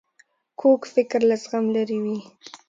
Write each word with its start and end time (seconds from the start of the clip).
کوږ 0.59 0.81
فکر 0.93 1.19
له 1.29 1.35
زغم 1.43 1.65
لیرې 1.73 1.97
وي 2.03 2.17